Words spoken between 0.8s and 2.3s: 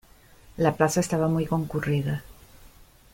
estaba muy concurrida